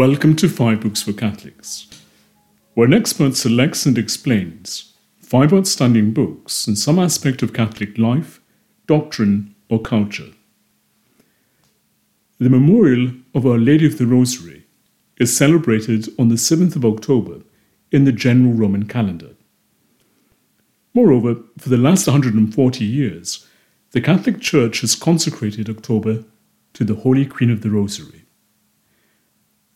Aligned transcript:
Welcome 0.00 0.34
to 0.36 0.48
Five 0.48 0.80
Books 0.80 1.02
for 1.02 1.12
Catholics, 1.12 1.86
where 2.72 2.86
an 2.86 2.94
expert 2.94 3.36
selects 3.36 3.84
and 3.84 3.98
explains 3.98 4.94
five 5.18 5.52
outstanding 5.52 6.14
books 6.14 6.66
in 6.66 6.74
some 6.74 6.98
aspect 6.98 7.42
of 7.42 7.52
Catholic 7.52 7.98
life, 7.98 8.40
doctrine, 8.86 9.54
or 9.68 9.78
culture. 9.78 10.30
The 12.38 12.48
memorial 12.48 13.12
of 13.34 13.44
Our 13.44 13.58
Lady 13.58 13.84
of 13.84 13.98
the 13.98 14.06
Rosary 14.06 14.64
is 15.18 15.36
celebrated 15.36 16.08
on 16.18 16.30
the 16.30 16.36
7th 16.36 16.76
of 16.76 16.84
October 16.86 17.42
in 17.92 18.06
the 18.06 18.12
general 18.12 18.54
Roman 18.54 18.86
calendar. 18.86 19.34
Moreover, 20.94 21.42
for 21.58 21.68
the 21.68 21.76
last 21.76 22.06
140 22.06 22.84
years, 22.86 23.46
the 23.90 24.00
Catholic 24.00 24.40
Church 24.40 24.80
has 24.80 24.94
consecrated 24.94 25.68
October 25.68 26.24
to 26.72 26.84
the 26.84 26.94
Holy 26.94 27.26
Queen 27.26 27.50
of 27.50 27.60
the 27.60 27.68
Rosary. 27.68 28.19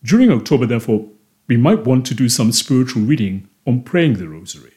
During 0.05 0.31
October, 0.31 0.67
therefore, 0.67 1.09
we 1.47 1.57
might 1.57 1.87
want 1.87 2.05
to 2.07 2.15
do 2.15 2.29
some 2.29 2.53
spiritual 2.53 3.03
reading 3.03 3.49
on 3.67 3.83
praying 3.83 4.15
the 4.15 4.29
Rosary. 4.29 4.73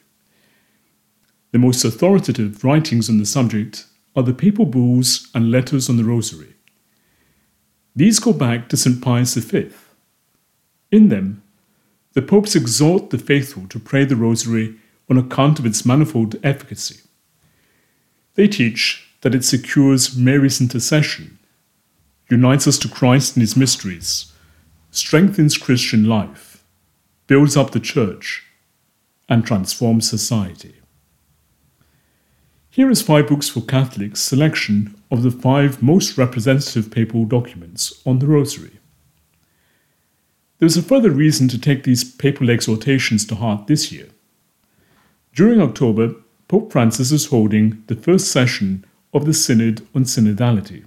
The 1.52 1.58
most 1.58 1.84
authoritative 1.84 2.64
writings 2.64 3.10
on 3.10 3.18
the 3.18 3.26
subject 3.26 3.84
are 4.16 4.22
the 4.22 4.32
papal 4.32 4.64
bulls 4.64 5.28
and 5.34 5.50
letters 5.50 5.90
on 5.90 5.98
the 5.98 6.04
Rosary. 6.04 6.54
These 7.94 8.20
go 8.20 8.32
back 8.32 8.68
to 8.70 8.76
St. 8.76 9.02
Pius 9.02 9.34
V. 9.34 9.70
In 10.90 11.08
them, 11.08 11.42
the 12.14 12.22
popes 12.22 12.56
exhort 12.56 13.10
the 13.10 13.18
faithful 13.18 13.66
to 13.68 13.78
pray 13.78 14.04
the 14.04 14.16
Rosary 14.16 14.76
on 15.10 15.18
account 15.18 15.58
of 15.58 15.66
its 15.66 15.84
manifold 15.84 16.36
efficacy. 16.42 17.02
They 18.34 18.48
teach 18.48 19.06
that 19.20 19.34
it 19.34 19.44
secures 19.44 20.16
Mary's 20.16 20.60
intercession, 20.60 21.38
unites 22.30 22.66
us 22.66 22.78
to 22.78 22.88
Christ 22.88 23.36
in 23.36 23.40
his 23.40 23.56
mysteries, 23.56 24.32
strengthens 24.90 25.56
Christian 25.56 26.04
life, 26.04 26.64
builds 27.26 27.56
up 27.56 27.70
the 27.70 27.80
church, 27.80 28.44
and 29.28 29.44
transforms 29.44 30.08
society. 30.08 30.74
Here 32.70 32.90
is 32.90 33.02
Five 33.02 33.28
Books 33.28 33.48
for 33.48 33.60
Catholics 33.60 34.20
selection 34.20 34.94
of 35.10 35.22
the 35.22 35.30
five 35.30 35.82
most 35.82 36.16
representative 36.16 36.90
papal 36.90 37.24
documents 37.24 38.00
on 38.06 38.18
the 38.20 38.26
Rosary. 38.26 38.78
There 40.58 40.66
is 40.66 40.76
a 40.76 40.82
further 40.82 41.10
reason 41.10 41.48
to 41.48 41.60
take 41.60 41.84
these 41.84 42.04
papal 42.04 42.50
exhortations 42.50 43.24
to 43.26 43.34
heart 43.34 43.66
this 43.66 43.92
year. 43.92 44.08
During 45.34 45.60
October, 45.60 46.14
Pope 46.48 46.72
Francis 46.72 47.12
is 47.12 47.26
holding 47.26 47.82
the 47.86 47.94
first 47.94 48.30
session 48.30 48.84
of 49.12 49.24
the 49.24 49.34
Synod 49.34 49.86
on 49.94 50.04
Synodality. 50.04 50.84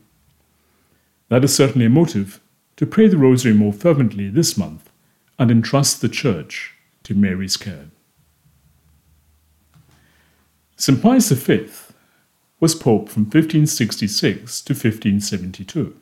That 1.30 1.44
is 1.44 1.56
certainly 1.56 1.86
a 1.86 1.90
motive 1.90 2.42
to 2.82 2.88
pray 2.88 3.08
the 3.08 3.16
Rosary 3.16 3.54
more 3.54 3.72
fervently 3.72 4.28
this 4.28 4.58
month 4.58 4.90
and 5.38 5.52
entrust 5.52 6.02
the 6.02 6.10
Church 6.10 6.74
to 7.04 7.14
Mary's 7.14 7.56
care. 7.56 7.92
St. 10.78 11.00
Pius 11.00 11.30
V 11.30 11.70
was 12.60 12.74
Pope 12.74 13.08
from 13.08 13.26
1566 13.26 14.62
to 14.64 14.74
1572. 14.74 15.96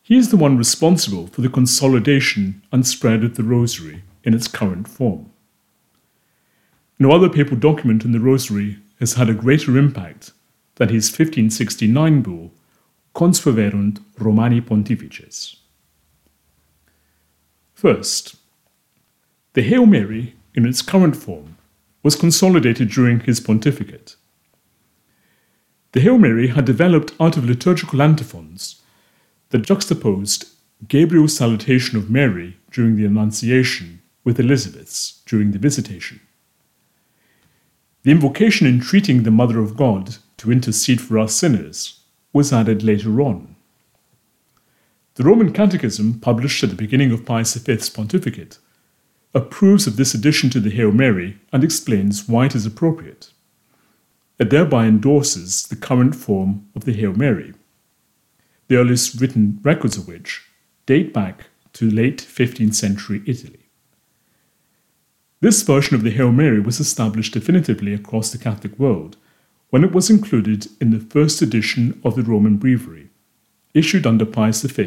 He 0.00 0.16
is 0.16 0.30
the 0.30 0.36
one 0.36 0.56
responsible 0.56 1.26
for 1.26 1.40
the 1.40 1.48
consolidation 1.48 2.62
and 2.70 2.86
spread 2.86 3.24
of 3.24 3.34
the 3.34 3.42
Rosary 3.42 4.04
in 4.22 4.34
its 4.34 4.46
current 4.46 4.86
form. 4.86 5.32
No 7.00 7.10
other 7.10 7.28
papal 7.28 7.56
document 7.56 8.04
in 8.04 8.12
the 8.12 8.20
Rosary 8.20 8.78
has 9.00 9.14
had 9.14 9.28
a 9.28 9.34
greater 9.34 9.76
impact 9.76 10.30
than 10.76 10.90
his 10.90 11.10
1569 11.10 12.22
bull 12.22 12.52
Consueverunt 13.14 14.00
Romani 14.18 14.60
Pontifices. 14.60 15.56
First, 17.74 18.36
the 19.52 19.62
Hail 19.62 19.84
Mary, 19.84 20.34
in 20.54 20.64
its 20.64 20.80
current 20.80 21.14
form, 21.14 21.58
was 22.02 22.16
consolidated 22.16 22.88
during 22.88 23.20
his 23.20 23.38
pontificate. 23.38 24.16
The 25.92 26.00
Hail 26.00 26.16
Mary 26.16 26.48
had 26.48 26.64
developed 26.64 27.12
out 27.20 27.36
of 27.36 27.44
liturgical 27.44 28.00
antiphons 28.00 28.80
that 29.50 29.66
juxtaposed 29.66 30.46
Gabriel's 30.88 31.36
salutation 31.36 31.98
of 31.98 32.10
Mary 32.10 32.56
during 32.70 32.96
the 32.96 33.04
Annunciation 33.04 34.00
with 34.24 34.40
Elizabeth's 34.40 35.20
during 35.26 35.50
the 35.50 35.58
Visitation. 35.58 36.20
The 38.04 38.10
invocation 38.10 38.66
entreating 38.66 39.22
the 39.22 39.30
Mother 39.30 39.58
of 39.58 39.76
God 39.76 40.16
to 40.38 40.50
intercede 40.50 41.00
for 41.00 41.18
us 41.18 41.34
sinners 41.34 42.01
was 42.32 42.52
added 42.52 42.82
later 42.82 43.20
on. 43.20 43.54
The 45.14 45.24
Roman 45.24 45.52
Catechism, 45.52 46.20
published 46.20 46.62
at 46.62 46.70
the 46.70 46.76
beginning 46.76 47.12
of 47.12 47.26
Pius 47.26 47.54
V's 47.54 47.90
pontificate, 47.90 48.58
approves 49.34 49.86
of 49.86 49.96
this 49.96 50.14
addition 50.14 50.50
to 50.50 50.60
the 50.60 50.70
Hail 50.70 50.92
Mary 50.92 51.38
and 51.52 51.62
explains 51.62 52.28
why 52.28 52.46
it 52.46 52.54
is 52.54 52.66
appropriate. 52.66 53.30
It 54.38 54.50
thereby 54.50 54.86
endorses 54.86 55.64
the 55.64 55.76
current 55.76 56.14
form 56.14 56.66
of 56.74 56.84
the 56.84 56.92
Hail 56.92 57.12
Mary, 57.12 57.52
the 58.68 58.76
earliest 58.76 59.20
written 59.20 59.60
records 59.62 59.96
of 59.96 60.08
which 60.08 60.46
date 60.86 61.12
back 61.12 61.46
to 61.74 61.90
late 61.90 62.18
15th 62.18 62.74
century 62.74 63.22
Italy. 63.26 63.60
This 65.40 65.62
version 65.62 65.94
of 65.94 66.02
the 66.02 66.10
Hail 66.10 66.32
Mary 66.32 66.60
was 66.60 66.80
established 66.80 67.34
definitively 67.34 67.92
across 67.92 68.30
the 68.30 68.38
Catholic 68.38 68.78
world 68.78 69.16
when 69.72 69.84
it 69.84 69.92
was 69.92 70.10
included 70.10 70.66
in 70.82 70.90
the 70.90 71.00
first 71.00 71.40
edition 71.40 71.98
of 72.04 72.14
the 72.14 72.22
Roman 72.22 72.58
Breviary, 72.58 73.08
issued 73.72 74.06
under 74.06 74.26
Pius 74.26 74.60
V 74.60 74.82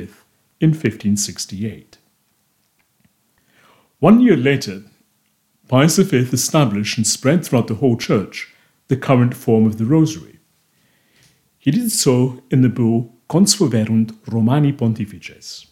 in 0.62 0.70
1568. 0.70 1.98
One 3.98 4.20
year 4.20 4.38
later, 4.38 4.84
Pius 5.68 5.98
V 5.98 6.18
established 6.18 6.98
and 6.98 7.08
spread 7.08 7.44
throughout 7.44 7.66
the 7.66 7.82
whole 7.82 7.98
Church 7.98 8.54
the 8.88 8.96
current 8.96 9.34
form 9.34 9.66
of 9.66 9.80
the 9.80 9.86
Rosary. 9.86 10.38
He 11.58 11.72
did 11.72 11.92
so 11.92 12.44
in 12.52 12.62
the 12.62 12.70
bull 12.70 13.16
Consueverunt 13.28 14.16
Romani 14.28 14.72
Pontifices. 14.72 15.66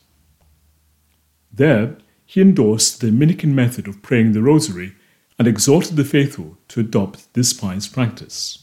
There, 1.52 1.98
he 2.26 2.42
endorsed 2.42 3.00
the 3.00 3.12
Dominican 3.12 3.54
method 3.54 3.88
of 3.88 4.02
praying 4.02 4.32
the 4.32 4.42
Rosary 4.42 4.96
and 5.38 5.48
exhorted 5.48 5.98
the 5.98 6.04
faithful 6.04 6.58
to 6.70 6.80
adopt 6.80 7.32
this 7.36 7.54
pious 7.54 7.88
practice. 7.88 8.63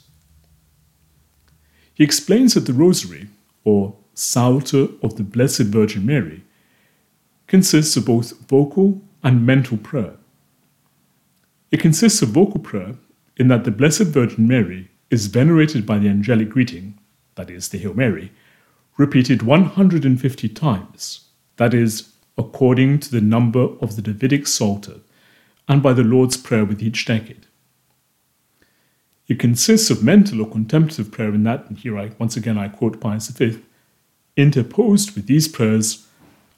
He 2.01 2.05
explains 2.05 2.55
that 2.55 2.65
the 2.65 2.73
Rosary, 2.73 3.29
or 3.63 3.95
Psalter 4.15 4.89
of 5.03 5.17
the 5.17 5.23
Blessed 5.23 5.65
Virgin 5.65 6.07
Mary, 6.07 6.45
consists 7.47 7.95
of 7.95 8.07
both 8.07 8.41
vocal 8.49 9.03
and 9.23 9.45
mental 9.45 9.77
prayer. 9.77 10.15
It 11.71 11.81
consists 11.81 12.23
of 12.23 12.31
vocal 12.31 12.59
prayer 12.59 12.95
in 13.37 13.49
that 13.49 13.65
the 13.65 13.71
Blessed 13.71 14.05
Virgin 14.05 14.49
Mary 14.49 14.89
is 15.11 15.27
venerated 15.27 15.85
by 15.85 15.99
the 15.99 16.09
angelic 16.09 16.49
greeting, 16.49 16.99
that 17.35 17.51
is, 17.51 17.69
the 17.69 17.77
Hail 17.77 17.93
Mary, 17.93 18.33
repeated 18.97 19.43
150 19.43 20.49
times, 20.49 21.29
that 21.59 21.75
is, 21.75 22.15
according 22.39 23.01
to 23.01 23.11
the 23.11 23.21
number 23.21 23.77
of 23.83 23.97
the 23.97 24.03
Davidic 24.03 24.47
Psalter, 24.47 25.01
and 25.69 25.83
by 25.83 25.93
the 25.93 26.03
Lord's 26.03 26.39
Prayer 26.39 26.65
with 26.65 26.83
each 26.83 27.05
decade. 27.05 27.45
It 29.31 29.39
consists 29.39 29.91
of 29.91 30.03
mental 30.03 30.41
or 30.41 30.51
contemplative 30.51 31.13
prayer 31.13 31.33
in 31.33 31.45
that, 31.45 31.69
and 31.69 31.79
here 31.79 31.97
I 31.97 32.11
once 32.19 32.37
again 32.37 32.59
I 32.59 32.67
quote 32.67 33.01
Pius 33.01 33.29
V, 33.29 33.63
interposed 34.37 35.15
with 35.15 35.29
these 35.29 35.47
prayers 35.47 36.09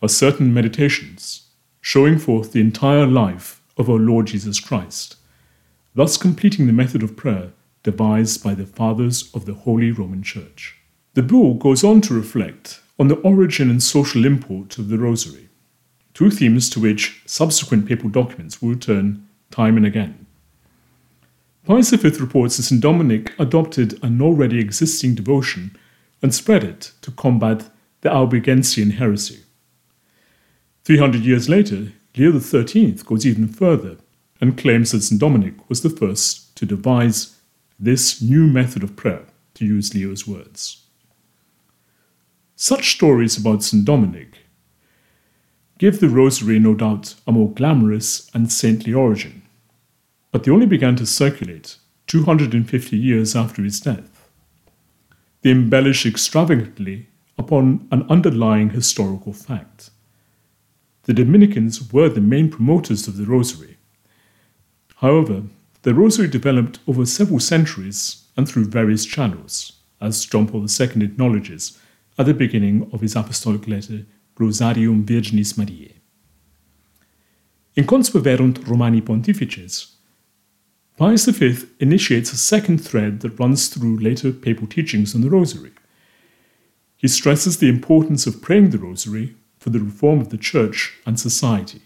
are 0.01 0.09
certain 0.09 0.55
meditations, 0.55 1.49
showing 1.83 2.19
forth 2.19 2.53
the 2.53 2.63
entire 2.63 3.07
life 3.07 3.61
of 3.77 3.91
our 3.91 3.99
Lord 3.99 4.29
Jesus 4.29 4.59
Christ, 4.59 5.17
thus 5.95 6.17
completing 6.17 6.67
the 6.67 6.73
method 6.73 7.03
of 7.03 7.15
prayer 7.15 7.53
devised 7.83 8.43
by 8.43 8.55
the 8.55 8.65
fathers 8.65 9.31
of 9.35 9.45
the 9.45 9.53
Holy 9.53 9.91
Roman 9.91 10.23
Church. 10.23 10.79
The 11.13 11.23
bull 11.23 11.53
goes 11.53 11.85
on 11.85 12.01
to 12.03 12.15
reflect 12.15 12.81
on 12.99 13.09
the 13.09 13.17
origin 13.17 13.69
and 13.69 13.83
social 13.83 14.25
import 14.25 14.79
of 14.79 14.89
the 14.89 14.97
Rosary, 14.97 15.51
two 16.15 16.31
themes 16.31 16.71
to 16.71 16.81
which 16.81 17.23
subsequent 17.27 17.87
papal 17.87 18.09
documents 18.09 18.63
will 18.63 18.71
return 18.71 19.29
time 19.51 19.77
and 19.77 19.85
again. 19.85 20.22
Pius 21.65 21.91
V 21.91 22.09
reports 22.19 22.57
that 22.57 22.65
St. 22.65 22.81
Dominic 22.81 23.33
adopted 23.39 24.03
an 24.03 24.21
already 24.21 24.59
existing 24.59 25.15
devotion 25.15 25.77
and 26.21 26.35
spread 26.35 26.65
it 26.65 26.91
to 27.03 27.13
combat 27.13 27.71
the 28.01 28.11
Albigensian 28.11 28.91
heresy. 28.91 29.45
300 30.85 31.23
years 31.23 31.49
later, 31.49 31.93
Leo 32.17 32.37
XIII 32.37 32.93
goes 33.05 33.25
even 33.25 33.47
further 33.47 33.97
and 34.41 34.59
claims 34.59 34.91
that 34.91 35.03
St. 35.03 35.21
Dominic 35.21 35.55
was 35.69 35.83
the 35.83 35.91
first 35.91 36.57
to 36.57 36.67
devise 36.67 37.39
this 37.79 38.21
new 38.21 38.49
method 38.49 38.83
of 38.83 38.97
prayer, 38.97 39.27
to 39.55 39.65
use 39.65 39.95
Leo's 39.95 40.27
words. 40.27 40.85
Such 42.57 42.93
stories 42.93 43.37
about 43.37 43.63
St. 43.63 43.85
Dominic 43.85 44.39
give 45.79 46.01
the 46.01 46.09
Rosary, 46.09 46.59
no 46.59 46.75
doubt, 46.75 47.15
a 47.25 47.33
more 47.33 47.51
glamorous 47.51 48.31
and 48.35 48.51
saintly 48.51 48.93
origin 48.93 49.42
but 50.33 50.43
they 50.43 50.51
only 50.51 50.67
began 50.67 50.97
to 50.97 51.07
circulate 51.07 51.77
250 52.09 52.97
years 52.97 53.37
after 53.37 53.63
his 53.63 53.81
death. 53.81 54.29
They 55.43 55.51
embellish 55.51 56.05
extravagantly 56.07 57.09
upon 57.39 57.87
an 57.93 58.05
underlying 58.09 58.71
historical 58.71 59.33
fact. 59.33 59.91
the 61.05 61.13
Dominicans 61.13 61.93
were 61.93 62.09
the 62.09 62.21
main 62.21 62.49
promoters 62.49 63.09
of 63.09 63.17
the 63.17 63.25
Rosary. 63.27 63.77
However, 64.97 65.43
the 65.83 65.95
Rosary 65.95 66.29
developed 66.29 66.79
over 66.87 67.05
several 67.05 67.41
centuries 67.41 68.25
and 68.37 68.49
through 68.49 68.67
various 68.67 69.05
channels, 69.05 69.73
as 70.01 70.25
John 70.27 70.47
Paul 70.47 70.67
II 70.69 71.05
acknowledges 71.05 71.79
at 72.17 72.27
the 72.27 72.35
beginning 72.35 72.89
of 72.93 73.01
his 73.01 73.17
apostolic 73.17 73.67
letter 73.67 74.07
Rosarium 74.39 75.05
Virginis 75.05 75.59
Mariae. 75.59 75.97
In 77.75 77.85
Consueverunt 77.85 78.69
Romani 78.69 79.01
Pontifices, 79.01 79.93
Pius 80.97 81.25
V 81.25 81.57
initiates 81.81 82.33
a 82.33 82.37
second 82.37 82.79
thread 82.79 83.21
that 83.21 83.39
runs 83.39 83.69
through 83.69 83.99
later 83.99 84.31
papal 84.31 84.67
teachings 84.67 85.15
on 85.15 85.23
the 85.23 85.31
Rosary. 85.31 85.73
He 86.97 87.09
stresses 87.09 87.59
the 87.59 87.69
importance 87.69 88.27
of 88.27 88.43
praying 88.43 88.71
the 88.71 88.79
Rosary 88.79 89.35
for 89.59 89.71
the 89.71 89.81
reform 89.81 90.21
of 90.21 90.29
the 90.29 90.37
Church 90.37 90.99
and 91.07 91.19
society. 91.19 91.81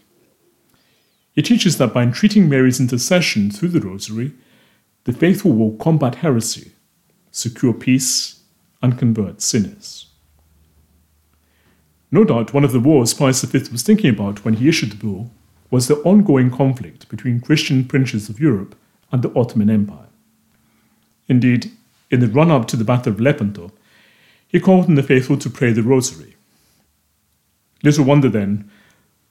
He 1.31 1.41
teaches 1.41 1.77
that 1.77 1.93
by 1.93 2.03
entreating 2.03 2.49
Mary's 2.49 2.79
intercession 2.79 3.49
through 3.49 3.69
the 3.69 3.79
Rosary, 3.79 4.33
the 5.05 5.13
faithful 5.13 5.53
will 5.53 5.77
combat 5.77 6.15
heresy, 6.15 6.73
secure 7.31 7.73
peace, 7.73 8.41
and 8.81 8.97
convert 8.97 9.41
sinners. 9.41 10.07
No 12.11 12.23
doubt 12.23 12.53
one 12.53 12.65
of 12.65 12.73
the 12.73 12.79
wars 12.79 13.13
Pius 13.13 13.41
V 13.43 13.71
was 13.71 13.83
thinking 13.83 14.09
about 14.09 14.43
when 14.43 14.55
he 14.55 14.67
issued 14.67 14.91
the 14.91 14.95
bull 14.97 15.31
was 15.71 15.87
the 15.87 15.97
ongoing 16.03 16.51
conflict 16.51 17.07
between 17.09 17.39
Christian 17.39 17.85
princes 17.85 18.29
of 18.29 18.39
Europe 18.39 18.75
and 19.11 19.21
the 19.21 19.33
Ottoman 19.33 19.69
Empire. 19.69 20.07
Indeed, 21.27 21.71
in 22.09 22.19
the 22.19 22.27
run 22.27 22.51
up 22.51 22.67
to 22.67 22.77
the 22.77 22.83
Battle 22.83 23.13
of 23.13 23.19
Lepanto, 23.19 23.71
he 24.47 24.59
called 24.59 24.85
on 24.85 24.95
the 24.95 25.03
faithful 25.03 25.37
to 25.37 25.49
pray 25.49 25.73
the 25.73 25.83
Rosary. 25.83 26.35
Little 27.83 28.05
wonder 28.05 28.29
then 28.29 28.69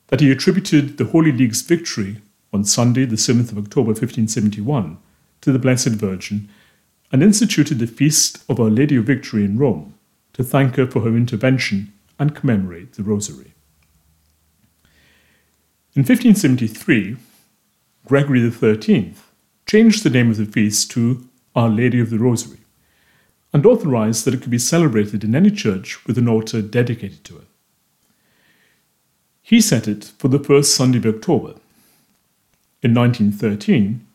that 0.09 0.21
he 0.21 0.31
attributed 0.31 0.99
the 0.99 1.07
Holy 1.07 1.33
League's 1.33 1.63
victory 1.63 2.19
on 2.53 2.65
Sunday, 2.65 3.05
the 3.05 3.17
7th 3.17 3.53
of 3.53 3.59
October 3.59 3.89
1571, 3.89 4.99
to 5.41 5.53
the 5.53 5.59
Blessed 5.59 5.89
Virgin 5.89 6.49
and 7.13 7.23
instituted 7.23 7.79
the 7.79 7.87
Feast 7.87 8.45
of 8.49 8.61
Our 8.61 8.71
Lady 8.71 8.97
of 8.97 9.05
Victory 9.05 9.45
in 9.45 9.59
Rome 9.59 9.95
to 10.33 10.45
thank 10.45 10.77
her 10.77 10.87
for 10.87 11.01
her 11.01 11.17
intervention 11.17 11.93
and 12.19 12.35
commemorate 12.35 12.95
the 12.95 13.03
Rosary. 13.03 13.53
In 15.95 16.03
1573, 16.03 17.17
Gregory 18.07 18.51
XIII 18.51 19.15
changed 19.67 20.05
the 20.05 20.11
name 20.11 20.31
of 20.31 20.37
the 20.37 20.47
feast 20.47 20.93
to 20.93 21.29
Our 21.57 21.69
Lady 21.69 21.99
of 21.99 22.11
the 22.11 22.19
Rosary 22.19 22.61
and 23.53 23.67
authorized 23.67 24.25
that 24.25 24.35
it 24.35 24.41
could 24.41 24.51
be 24.51 24.59
celebrated 24.59 25.25
in 25.25 25.35
any 25.35 25.51
church 25.51 26.05
with 26.07 26.17
an 26.17 26.29
altar 26.29 26.63
dedicated 26.63 27.25
to 27.25 27.37
her. 27.37 27.45
He 29.43 29.61
set 29.61 29.89
it 29.89 30.13
for 30.19 30.29
the 30.29 30.39
first 30.39 30.75
Sunday 30.75 30.99
of 30.99 31.07
October. 31.07 31.55
In 32.83 32.95
1913, 32.95 34.07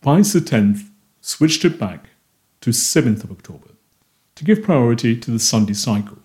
Pius 0.00 0.34
X 0.34 0.84
switched 1.20 1.64
it 1.64 1.78
back 1.78 2.08
to 2.62 2.70
7th 2.70 3.24
of 3.24 3.30
October 3.30 3.68
to 4.34 4.44
give 4.44 4.62
priority 4.62 5.16
to 5.16 5.30
the 5.30 5.38
Sunday 5.38 5.74
cycle. 5.74 6.18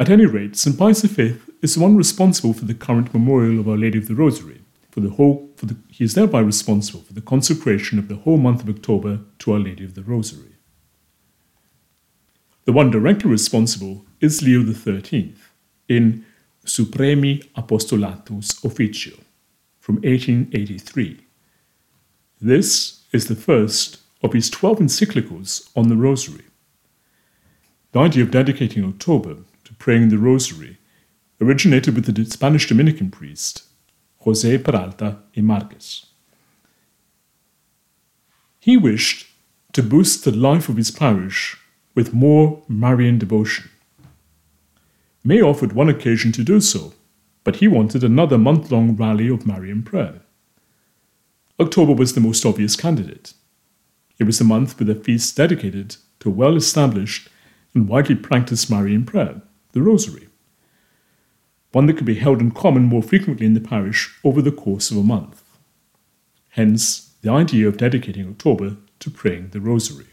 At 0.00 0.08
any 0.08 0.26
rate, 0.26 0.56
St. 0.56 0.76
Pius 0.76 1.02
V 1.02 1.36
is 1.62 1.74
the 1.74 1.80
one 1.80 1.96
responsible 1.96 2.54
for 2.54 2.64
the 2.64 2.74
current 2.74 3.12
memorial 3.12 3.60
of 3.60 3.68
Our 3.68 3.76
Lady 3.76 3.98
of 3.98 4.08
the 4.08 4.14
Rosary, 4.14 4.62
for 4.90 5.00
the 5.00 5.10
whole, 5.10 5.50
for 5.56 5.66
the, 5.66 5.76
he 5.90 6.04
is 6.04 6.14
thereby 6.14 6.40
responsible 6.40 7.00
for 7.00 7.12
the 7.12 7.20
consecration 7.20 7.98
of 7.98 8.08
the 8.08 8.16
whole 8.16 8.38
month 8.38 8.62
of 8.62 8.68
October 8.68 9.20
to 9.40 9.52
Our 9.52 9.58
Lady 9.58 9.84
of 9.84 9.94
the 9.94 10.02
Rosary. 10.02 10.56
The 12.64 12.72
one 12.72 12.90
directly 12.90 13.30
responsible 13.30 14.04
is 14.20 14.42
Leo 14.42 14.62
XIII 14.64 15.34
in 15.88 16.24
Supremi 16.66 17.42
Apostolatus 17.54 18.64
Officio 18.64 19.16
from 19.80 19.96
1883. 19.96 21.20
This 22.40 23.04
is 23.12 23.26
the 23.26 23.34
first 23.34 24.00
of 24.22 24.32
his 24.32 24.50
12 24.50 24.80
encyclicals 24.80 25.70
on 25.74 25.88
the 25.88 25.96
Rosary. 25.96 26.44
The 27.92 28.00
idea 28.00 28.22
of 28.22 28.30
dedicating 28.30 28.84
October 28.84 29.38
to 29.64 29.74
praying 29.74 30.10
the 30.10 30.18
Rosary 30.18 30.76
originated 31.40 31.94
with 31.94 32.04
the 32.04 32.24
Spanish 32.26 32.66
Dominican 32.68 33.10
priest 33.10 33.67
Jose 34.28 34.58
Peralta 34.58 35.22
y 35.34 35.42
Marquez. 35.42 36.04
He 38.60 38.76
wished 38.76 39.26
to 39.72 39.82
boost 39.82 40.24
the 40.24 40.32
life 40.32 40.68
of 40.68 40.76
his 40.76 40.90
parish 40.90 41.56
with 41.94 42.12
more 42.12 42.62
Marian 42.68 43.18
devotion. 43.18 43.70
May 45.24 45.40
offered 45.40 45.72
one 45.72 45.88
occasion 45.88 46.30
to 46.32 46.44
do 46.44 46.60
so, 46.60 46.92
but 47.42 47.56
he 47.56 47.68
wanted 47.68 48.04
another 48.04 48.36
month 48.36 48.70
long 48.70 48.96
rally 48.96 49.28
of 49.28 49.46
Marian 49.46 49.82
prayer. 49.82 50.20
October 51.58 51.94
was 51.94 52.12
the 52.12 52.20
most 52.20 52.44
obvious 52.44 52.76
candidate. 52.76 53.32
It 54.18 54.24
was 54.24 54.38
the 54.38 54.44
month 54.44 54.78
with 54.78 54.90
a 54.90 54.94
feast 54.94 55.36
dedicated 55.38 55.96
to 56.20 56.28
well 56.28 56.54
established 56.54 57.30
and 57.74 57.88
widely 57.88 58.14
practiced 58.14 58.70
Marian 58.70 59.06
prayer, 59.06 59.40
the 59.72 59.80
Rosary 59.80 60.27
one 61.72 61.86
that 61.86 61.94
could 61.96 62.06
be 62.06 62.14
held 62.14 62.40
in 62.40 62.50
common 62.50 62.84
more 62.84 63.02
frequently 63.02 63.46
in 63.46 63.54
the 63.54 63.60
parish 63.60 64.18
over 64.24 64.40
the 64.40 64.52
course 64.52 64.90
of 64.90 64.96
a 64.96 65.02
month. 65.02 65.42
Hence, 66.50 67.14
the 67.22 67.30
idea 67.30 67.68
of 67.68 67.76
dedicating 67.76 68.28
October 68.28 68.76
to 69.00 69.10
praying 69.10 69.50
the 69.50 69.60
Rosary. 69.60 70.06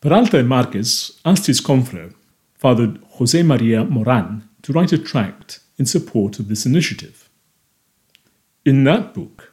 Peralta 0.00 0.42
Marquez 0.42 1.18
asked 1.24 1.46
his 1.46 1.60
confrere, 1.60 2.12
Father 2.54 2.96
Jose 3.12 3.42
Maria 3.42 3.84
Moran, 3.84 4.48
to 4.62 4.72
write 4.72 4.92
a 4.92 4.98
tract 4.98 5.60
in 5.78 5.86
support 5.86 6.38
of 6.38 6.48
this 6.48 6.66
initiative. 6.66 7.28
In 8.64 8.84
that 8.84 9.14
book, 9.14 9.52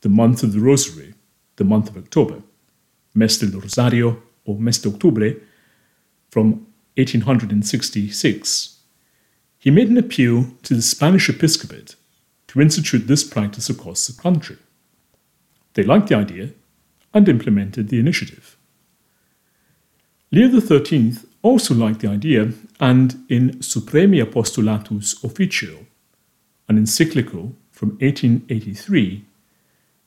The 0.00 0.08
Month 0.08 0.42
of 0.42 0.52
the 0.52 0.60
Rosary, 0.60 1.14
the 1.56 1.64
month 1.64 1.88
of 1.88 1.96
October, 1.96 2.42
Mes 3.14 3.38
del 3.38 3.60
Rosario 3.60 4.22
or 4.44 4.58
Mes 4.58 4.78
de 4.78 4.90
Octubre, 4.90 5.40
from 6.30 6.66
1866, 6.96 8.75
he 9.66 9.72
made 9.72 9.88
an 9.88 9.98
appeal 9.98 10.46
to 10.62 10.76
the 10.76 10.80
Spanish 10.80 11.28
episcopate 11.28 11.96
to 12.46 12.60
institute 12.60 13.08
this 13.08 13.24
practice 13.24 13.68
across 13.68 14.06
the 14.06 14.22
country. 14.22 14.58
They 15.74 15.82
liked 15.82 16.08
the 16.08 16.14
idea 16.14 16.50
and 17.12 17.28
implemented 17.28 17.88
the 17.88 17.98
initiative. 17.98 18.56
Leo 20.30 20.60
XIII 20.60 21.14
also 21.42 21.74
liked 21.74 21.98
the 21.98 22.08
idea 22.08 22.52
and 22.78 23.24
in 23.28 23.54
Supremi 23.54 24.22
Apostolatus 24.24 25.24
Officio, 25.24 25.86
an 26.68 26.78
encyclical 26.78 27.56
from 27.72 27.88
1883, 27.98 29.24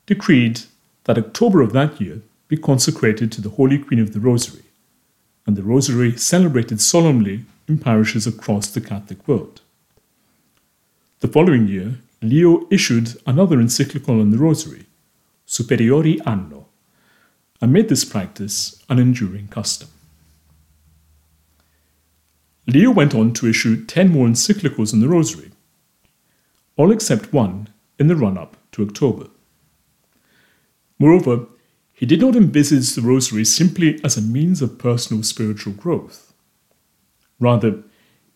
decreed 0.05 0.61
that 1.03 1.17
October 1.17 1.61
of 1.61 1.73
that 1.73 1.99
year 1.99 2.21
be 2.47 2.55
consecrated 2.55 3.29
to 3.33 3.41
the 3.41 3.49
Holy 3.49 3.77
Queen 3.77 3.99
of 3.99 4.13
the 4.13 4.21
Rosary, 4.21 4.63
and 5.45 5.57
the 5.57 5.63
Rosary 5.63 6.15
celebrated 6.15 6.79
solemnly 6.79 7.43
in 7.69 7.77
parishes 7.77 8.27
across 8.27 8.67
the 8.67 8.81
Catholic 8.81 9.25
world. 9.27 9.61
The 11.19 11.27
following 11.27 11.67
year, 11.67 11.99
Leo 12.21 12.67
issued 12.69 13.15
another 13.25 13.61
encyclical 13.61 14.19
on 14.19 14.31
the 14.31 14.38
Rosary, 14.38 14.85
Superiori 15.47 16.19
Anno, 16.25 16.65
and 17.61 17.71
made 17.71 17.89
this 17.89 18.03
practice 18.03 18.83
an 18.89 18.99
enduring 18.99 19.47
custom. 19.47 19.89
Leo 22.67 22.91
went 22.91 23.15
on 23.15 23.33
to 23.33 23.47
issue 23.47 23.85
10 23.85 24.09
more 24.09 24.27
encyclicals 24.27 24.93
on 24.93 24.99
the 24.99 25.07
Rosary, 25.07 25.51
all 26.75 26.91
except 26.91 27.33
one 27.33 27.67
in 27.97 28.07
the 28.07 28.15
run 28.15 28.38
up 28.38 28.57
to 28.71 28.83
October. 28.83 29.27
Moreover, 30.97 31.45
he 31.93 32.05
did 32.05 32.21
not 32.21 32.35
envisage 32.35 32.93
the 32.93 33.01
Rosary 33.01 33.43
simply 33.43 33.99
as 34.03 34.17
a 34.17 34.21
means 34.21 34.61
of 34.61 34.77
personal 34.77 35.23
spiritual 35.23 35.73
growth. 35.73 36.28
Rather, 37.39 37.84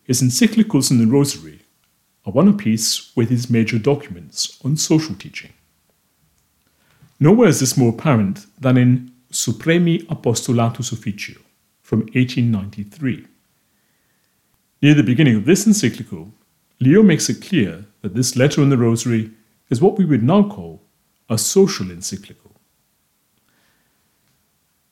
his 0.02 0.22
encyclicals 0.22 0.90
in 0.90 0.98
the 0.98 1.06
Rosary 1.06 1.60
are 2.26 2.32
one 2.32 2.48
apiece 2.48 3.12
with 3.14 3.28
his 3.28 3.50
major 3.50 3.78
documents 3.78 4.58
on 4.64 4.76
social 4.76 5.14
teaching. 5.14 5.52
Nowhere 7.20 7.48
is 7.48 7.60
this 7.60 7.76
more 7.76 7.90
apparent 7.90 8.46
than 8.60 8.76
in 8.76 9.12
Supremi 9.30 10.04
Apostolatus 10.06 10.92
Officio 10.92 11.36
from 11.82 12.00
1893. 12.00 13.26
Near 14.82 14.94
the 14.94 15.02
beginning 15.02 15.36
of 15.36 15.44
this 15.44 15.66
encyclical, 15.66 16.32
Leo 16.80 17.02
makes 17.02 17.28
it 17.28 17.42
clear 17.42 17.84
that 18.02 18.14
this 18.14 18.36
letter 18.36 18.60
on 18.60 18.68
the 18.68 18.76
Rosary 18.76 19.30
is 19.70 19.80
what 19.80 19.96
we 19.96 20.04
would 20.04 20.22
now 20.22 20.42
call 20.48 20.82
a 21.28 21.38
social 21.38 21.90
encyclical. 21.90 22.52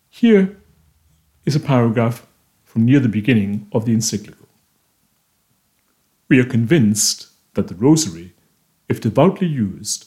Here 0.08 0.56
is 1.44 1.56
a 1.56 1.60
paragraph 1.60 2.26
from 2.72 2.86
near 2.86 3.00
the 3.00 3.08
beginning 3.08 3.68
of 3.72 3.84
the 3.84 3.92
encyclical. 3.92 4.48
We 6.30 6.40
are 6.40 6.44
convinced 6.44 7.26
that 7.52 7.68
the 7.68 7.74
Rosary, 7.74 8.32
if 8.88 8.98
devoutly 8.98 9.46
used, 9.46 10.06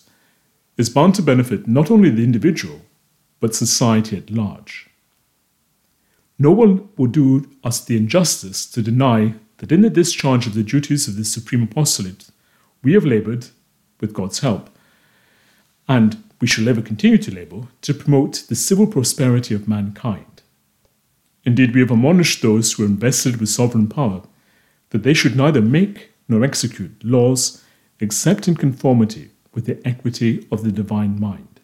is 0.75 0.89
bound 0.89 1.13
to 1.13 1.22
benefit 1.22 1.67
not 1.67 1.91
only 1.91 2.10
the 2.10 2.24
individual, 2.24 2.81
but 3.39 3.53
society 3.53 4.17
at 4.17 4.31
large. 4.31 4.89
No 6.39 6.50
one 6.50 6.89
would 6.98 7.12
do 7.12 7.48
us 7.63 7.86
the 7.86 7.98
injustice 7.98 8.65
to 8.72 8.81
deny 8.81 9.36
that 9.57 9.72
in 9.72 9.81
the 9.81 9.89
discharge 9.91 10.48
of 10.48 10.55
the 10.55 10.63
duties 10.63 11.07
of 11.07 11.17
the 11.17 11.24
Supreme 11.24 11.62
Apostolate, 11.62 12.29
we 12.81 12.93
have 12.93 13.05
laboured, 13.05 13.45
with 14.01 14.12
God's 14.12 14.39
help, 14.39 14.72
and 15.88 16.24
we 16.41 16.48
shall 16.48 16.67
ever 16.67 16.81
continue 16.81 17.19
to 17.19 17.31
labour, 17.31 17.67
to 17.84 17.93
promote 17.93 18.45
the 18.50 18.55
civil 18.55 18.88
prosperity 18.88 19.53
of 19.53 19.67
mankind. 19.67 20.35
Indeed, 21.46 21.74
we 21.74 21.82
have 21.82 21.92
admonished 21.92 22.42
those 22.42 22.74
who 22.74 22.84
are 22.84 22.88
invested 22.88 23.38
with 23.38 23.50
sovereign 23.50 23.88
power 23.88 24.24
that 24.90 25.04
they 25.04 25.14
should 25.14 25.36
neither 25.36 25.62
make 25.62 26.12
nor 26.28 26.44
execute 26.44 27.04
laws 27.04 27.64
except 28.00 28.48
in 28.48 28.56
conformity 28.56 29.30
with 29.54 29.66
the 29.66 29.80
equity 29.88 30.46
of 30.52 30.64
the 30.64 30.72
divine 30.72 31.20
mind. 31.20 31.60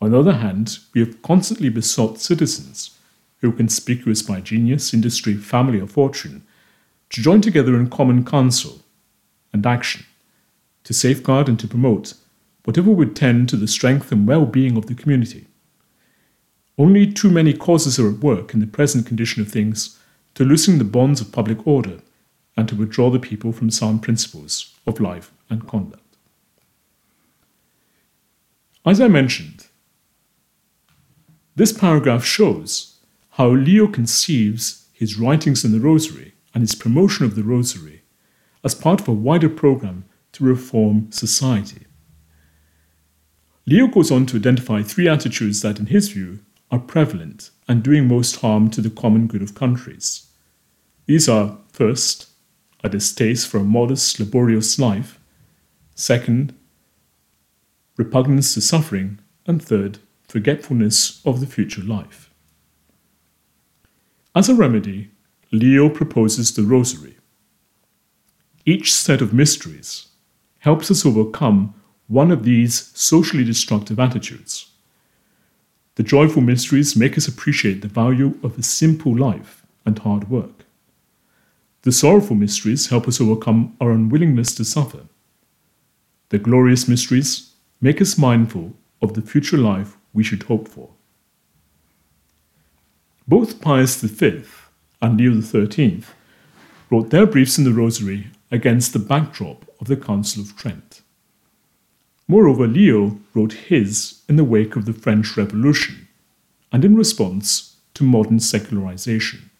On 0.00 0.10
the 0.10 0.18
other 0.18 0.32
hand, 0.32 0.78
we 0.94 1.00
have 1.00 1.22
constantly 1.22 1.68
besought 1.68 2.18
citizens 2.18 2.98
who 3.38 3.50
are 3.50 3.56
conspicuous 3.56 4.22
by 4.22 4.40
genius, 4.40 4.94
industry, 4.94 5.34
family, 5.34 5.80
or 5.80 5.86
fortune 5.86 6.42
to 7.10 7.22
join 7.22 7.40
together 7.40 7.76
in 7.76 7.90
common 7.90 8.24
counsel 8.24 8.80
and 9.52 9.66
action 9.66 10.04
to 10.84 10.94
safeguard 10.94 11.48
and 11.48 11.60
to 11.60 11.68
promote 11.68 12.14
whatever 12.64 12.90
would 12.90 13.14
tend 13.14 13.48
to 13.48 13.56
the 13.56 13.68
strength 13.68 14.10
and 14.10 14.26
well 14.26 14.46
being 14.46 14.76
of 14.76 14.86
the 14.86 14.94
community. 14.94 15.46
Only 16.78 17.10
too 17.12 17.30
many 17.30 17.52
causes 17.52 17.98
are 17.98 18.08
at 18.08 18.18
work 18.18 18.54
in 18.54 18.60
the 18.60 18.66
present 18.66 19.06
condition 19.06 19.42
of 19.42 19.48
things 19.48 19.98
to 20.34 20.44
loosen 20.44 20.78
the 20.78 20.84
bonds 20.84 21.20
of 21.20 21.32
public 21.32 21.66
order 21.66 21.98
and 22.56 22.68
to 22.68 22.74
withdraw 22.74 23.10
the 23.10 23.18
people 23.18 23.52
from 23.52 23.70
sound 23.70 24.02
principles 24.02 24.74
of 24.86 25.00
life 25.00 25.32
and 25.50 25.66
conduct. 25.68 26.02
As 28.84 29.00
I 29.00 29.08
mentioned, 29.08 29.66
this 31.54 31.72
paragraph 31.72 32.24
shows 32.24 32.96
how 33.32 33.48
Leo 33.50 33.86
conceives 33.86 34.86
his 34.92 35.18
writings 35.18 35.64
in 35.64 35.72
the 35.72 35.80
Rosary 35.80 36.32
and 36.54 36.62
his 36.62 36.74
promotion 36.74 37.24
of 37.24 37.34
the 37.34 37.44
Rosary 37.44 38.02
as 38.64 38.74
part 38.74 39.00
of 39.00 39.08
a 39.08 39.12
wider 39.12 39.48
program 39.48 40.04
to 40.32 40.44
reform 40.44 41.12
society. 41.12 41.86
Leo 43.66 43.86
goes 43.86 44.10
on 44.10 44.26
to 44.26 44.36
identify 44.36 44.82
three 44.82 45.08
attitudes 45.08 45.60
that, 45.60 45.78
in 45.78 45.86
his 45.86 46.08
view, 46.08 46.40
are 46.72 46.78
prevalent 46.78 47.50
and 47.68 47.82
doing 47.82 48.08
most 48.08 48.36
harm 48.36 48.70
to 48.70 48.80
the 48.80 48.90
common 48.90 49.26
good 49.26 49.42
of 49.42 49.54
countries. 49.54 50.26
These 51.06 51.28
are, 51.28 51.58
first, 51.70 52.30
a 52.82 52.88
distaste 52.88 53.46
for 53.46 53.58
a 53.58 53.64
modest, 53.64 54.18
laborious 54.18 54.78
life, 54.78 55.20
second, 55.94 56.54
repugnance 57.96 58.54
to 58.54 58.60
suffering, 58.62 59.18
and 59.46 59.62
third, 59.62 59.98
forgetfulness 60.26 61.20
of 61.26 61.40
the 61.40 61.46
future 61.46 61.82
life. 61.82 62.30
As 64.34 64.48
a 64.48 64.54
remedy, 64.54 65.10
Leo 65.50 65.90
proposes 65.90 66.54
the 66.54 66.62
Rosary. 66.62 67.16
Each 68.64 68.92
set 68.92 69.20
of 69.20 69.34
mysteries 69.34 70.08
helps 70.60 70.90
us 70.90 71.04
overcome 71.04 71.74
one 72.06 72.30
of 72.30 72.44
these 72.44 72.90
socially 72.94 73.44
destructive 73.44 74.00
attitudes. 74.00 74.71
The 75.96 76.02
joyful 76.02 76.40
mysteries 76.40 76.96
make 76.96 77.18
us 77.18 77.28
appreciate 77.28 77.82
the 77.82 77.88
value 77.88 78.38
of 78.42 78.58
a 78.58 78.62
simple 78.62 79.14
life 79.14 79.66
and 79.84 79.98
hard 79.98 80.30
work. 80.30 80.64
The 81.82 81.92
sorrowful 81.92 82.36
mysteries 82.36 82.88
help 82.88 83.06
us 83.06 83.20
overcome 83.20 83.76
our 83.80 83.90
unwillingness 83.90 84.54
to 84.54 84.64
suffer. 84.64 85.00
The 86.30 86.38
glorious 86.38 86.88
mysteries 86.88 87.52
make 87.80 88.00
us 88.00 88.16
mindful 88.16 88.72
of 89.02 89.12
the 89.12 89.20
future 89.20 89.58
life 89.58 89.98
we 90.14 90.24
should 90.24 90.44
hope 90.44 90.66
for. 90.66 90.90
Both 93.28 93.60
Pius 93.60 94.00
V 94.00 94.44
and 95.02 95.18
Leo 95.18 95.40
XIII 95.40 96.04
wrote 96.90 97.10
their 97.10 97.26
briefs 97.26 97.58
in 97.58 97.64
the 97.64 97.72
Rosary 97.72 98.28
against 98.50 98.92
the 98.92 98.98
backdrop 98.98 99.66
of 99.78 99.88
the 99.88 99.96
Council 99.96 100.42
of 100.42 100.56
Trent. 100.56 101.01
Moreover, 102.28 102.66
Leo 102.66 103.18
wrote 103.34 103.52
his 103.52 104.22
in 104.28 104.36
the 104.36 104.44
wake 104.44 104.76
of 104.76 104.86
the 104.86 104.92
French 104.92 105.36
Revolution 105.36 106.08
and 106.70 106.84
in 106.84 106.96
response 106.96 107.76
to 107.94 108.04
modern 108.04 108.40
secularization. 108.40 109.50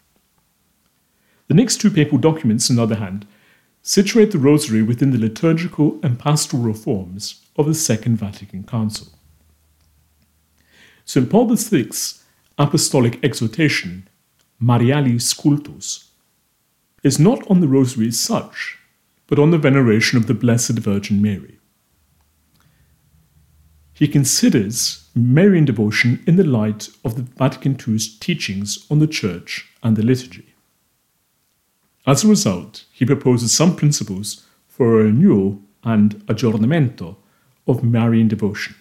The 1.49 1.55
next 1.55 1.81
two 1.81 1.91
papal 1.91 2.19
documents, 2.19 2.71
on 2.71 2.77
the 2.77 2.83
other 2.83 2.95
hand, 2.95 3.27
situate 3.83 4.31
the 4.31 4.39
Rosary 4.39 4.83
within 4.83 5.11
the 5.11 5.19
liturgical 5.19 5.99
and 6.03 6.19
pastoral 6.19 6.63
reforms 6.63 7.45
of 7.57 7.67
the 7.67 7.75
Second 7.75 8.17
Vatican 8.17 8.63
Council. 8.63 9.09
St. 11.05 11.29
Paul 11.29 11.55
VI's 11.55 12.23
apostolic 12.59 13.23
exhortation, 13.25 14.09
Marialis 14.63 15.37
Cultus, 15.37 16.11
is 17.03 17.19
not 17.19 17.45
on 17.51 17.61
the 17.61 17.69
Rosary 17.69 18.09
as 18.09 18.21
such, 18.21 18.79
but 19.27 19.39
on 19.39 19.51
the 19.51 19.59
veneration 19.59 20.17
of 20.17 20.29
the 20.29 20.35
Blessed 20.35 20.79
Virgin 20.79 21.21
Mary. 21.21 21.59
He 23.93 24.09
considers 24.09 25.09
Marian 25.15 25.65
devotion 25.65 26.23
in 26.27 26.37
the 26.37 26.45
light 26.45 26.89
of 27.05 27.17
the 27.17 27.23
Vatican 27.23 27.77
II's 27.77 28.19
teachings 28.19 28.87
on 28.91 28.99
the 28.99 29.07
Church 29.07 29.69
and 29.83 29.97
the 29.97 30.03
liturgy. 30.03 30.55
As 32.07 32.25
a 32.25 32.29
result, 32.29 32.85
he 32.93 33.05
proposes 33.05 33.53
some 33.53 33.77
principles 33.77 34.47
for 34.67 35.01
a 35.01 35.05
renewal 35.05 35.61
and 35.85 36.15
aggiornamento 36.27 37.17
of 37.67 37.85
Marian 37.85 38.29
devotion. 38.29 38.75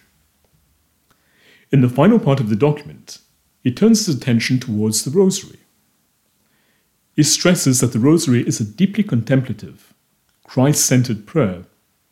In 1.70 1.82
the 1.82 1.88
final 1.88 2.18
part 2.18 2.40
of 2.40 2.48
the 2.48 2.56
document, 2.56 3.18
he 3.62 3.72
turns 3.72 4.06
his 4.06 4.16
attention 4.16 4.58
towards 4.58 5.04
the 5.04 5.10
Rosary. 5.10 5.60
He 7.14 7.22
stresses 7.22 7.80
that 7.80 7.92
the 7.92 7.98
Rosary 7.98 8.46
is 8.46 8.60
a 8.60 8.64
deeply 8.64 9.04
contemplative, 9.04 9.94
Christ 10.44 10.84
centered 10.84 11.26
prayer 11.26 11.64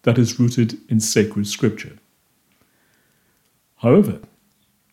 that 0.02 0.18
is 0.18 0.38
rooted 0.38 0.78
in 0.88 1.00
sacred 1.00 1.46
scripture. 1.46 1.98
However, 3.80 4.20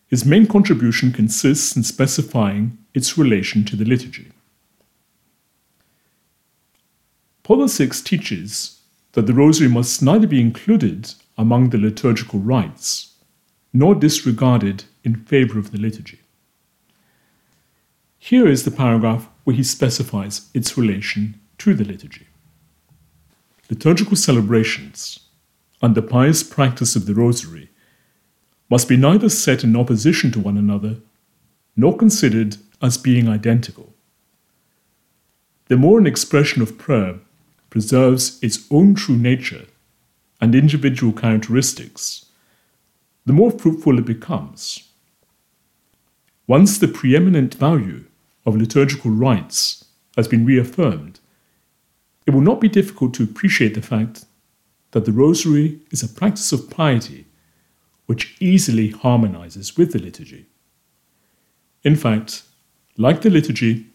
his 0.06 0.24
main 0.24 0.46
contribution 0.46 1.12
consists 1.12 1.76
in 1.76 1.82
specifying 1.82 2.78
its 2.94 3.18
relation 3.18 3.64
to 3.66 3.76
the 3.76 3.84
liturgy. 3.84 4.28
Paul 7.42 7.66
VI 7.66 7.88
teaches 8.04 8.80
that 9.12 9.26
the 9.26 9.34
Rosary 9.34 9.68
must 9.68 10.02
neither 10.02 10.26
be 10.26 10.40
included 10.40 11.14
among 11.36 11.70
the 11.70 11.78
liturgical 11.78 12.40
rites 12.40 13.14
nor 13.72 13.94
disregarded 13.94 14.84
in 15.04 15.14
favor 15.14 15.58
of 15.58 15.70
the 15.70 15.78
liturgy. 15.78 16.20
Here 18.18 18.48
is 18.48 18.64
the 18.64 18.70
paragraph 18.70 19.28
where 19.44 19.56
he 19.56 19.62
specifies 19.62 20.50
its 20.54 20.76
relation 20.78 21.40
to 21.58 21.74
the 21.74 21.84
liturgy. 21.84 22.26
Liturgical 23.70 24.16
celebrations 24.16 25.20
and 25.82 25.94
the 25.94 26.02
pious 26.02 26.42
practice 26.42 26.96
of 26.96 27.06
the 27.06 27.14
Rosary 27.14 27.67
must 28.68 28.88
be 28.88 28.96
neither 28.96 29.28
set 29.28 29.64
in 29.64 29.76
opposition 29.76 30.30
to 30.32 30.40
one 30.40 30.56
another 30.56 30.96
nor 31.76 31.96
considered 31.96 32.56
as 32.82 32.98
being 32.98 33.28
identical. 33.28 33.94
The 35.68 35.76
more 35.76 35.98
an 35.98 36.06
expression 36.06 36.60
of 36.62 36.78
prayer 36.78 37.16
preserves 37.70 38.38
its 38.42 38.66
own 38.70 38.94
true 38.94 39.16
nature 39.16 39.66
and 40.40 40.54
individual 40.54 41.12
characteristics, 41.12 42.26
the 43.26 43.32
more 43.32 43.50
fruitful 43.50 43.98
it 43.98 44.06
becomes. 44.06 44.88
Once 46.46 46.78
the 46.78 46.88
preeminent 46.88 47.54
value 47.54 48.04
of 48.46 48.56
liturgical 48.56 49.10
rites 49.10 49.84
has 50.16 50.26
been 50.26 50.46
reaffirmed, 50.46 51.20
it 52.26 52.32
will 52.32 52.40
not 52.40 52.60
be 52.60 52.68
difficult 52.68 53.14
to 53.14 53.24
appreciate 53.24 53.74
the 53.74 53.82
fact 53.82 54.24
that 54.92 55.04
the 55.04 55.12
Rosary 55.12 55.80
is 55.90 56.02
a 56.02 56.08
practice 56.08 56.52
of 56.52 56.70
piety 56.70 57.26
which 58.08 58.34
easily 58.40 58.88
harmonizes 58.88 59.76
with 59.76 59.92
the 59.92 59.98
liturgy. 59.98 60.46
In 61.84 61.94
fact, 61.94 62.42
like 62.96 63.20
the 63.20 63.28
liturgy, 63.28 63.88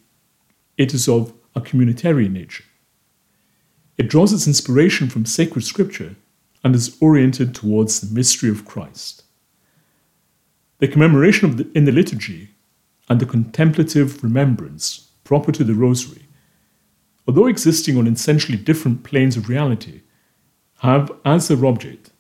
it 0.78 0.94
is 0.94 1.10
of 1.10 1.34
a 1.56 1.62
communitarian 1.62 2.32
nature. 2.32 2.64
It 3.98 4.08
draws 4.08 4.32
its 4.32 4.46
inspiration 4.46 5.10
from 5.10 5.26
sacred 5.26 5.64
scripture 5.64 6.16
and 6.64 6.76
is 6.76 6.96
oriented 7.02 7.56
towards 7.56 8.02
the 8.02 8.14
mystery 8.14 8.52
of 8.52 8.66
Christ. 8.66 9.24
The 10.78 10.88
commemoration 10.88 11.56
the, 11.56 11.68
in 11.74 11.86
the 11.86 11.92
liturgy 11.92 12.50
and 13.10 13.20
the 13.20 13.26
contemplative 13.26 14.24
remembrance 14.24 15.10
proper 15.24 15.52
to 15.52 15.64
the 15.64 15.74
Rosary, 15.74 16.28
although 17.28 17.48
existing 17.48 17.98
on 17.98 18.06
essentially 18.06 18.60
different 18.60 19.04
planes 19.04 19.38
of 19.38 19.50
reality, 19.50 20.02
have 20.82 21.12
as 21.26 21.48
their 21.48 21.66
object 21.66 22.12